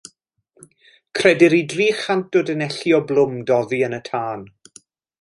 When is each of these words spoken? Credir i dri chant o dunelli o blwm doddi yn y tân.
Credir 1.19 1.55
i 1.59 1.59
dri 1.75 1.87
chant 2.01 2.39
o 2.41 2.45
dunelli 2.49 2.97
o 2.99 3.03
blwm 3.13 3.39
doddi 3.51 3.83
yn 3.91 3.99
y 4.01 4.01
tân. 4.13 4.51